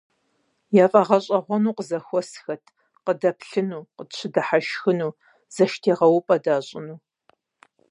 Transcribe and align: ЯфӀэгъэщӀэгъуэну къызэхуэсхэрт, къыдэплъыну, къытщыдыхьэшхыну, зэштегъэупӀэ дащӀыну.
ЯфӀэгъэщӀэгъуэну 0.83 1.75
къызэхуэсхэрт, 1.77 2.65
къыдэплъыну, 3.05 3.87
къытщыдыхьэшхыну, 3.95 5.11
зэштегъэупӀэ 5.53 6.37
дащӀыну. 6.43 6.97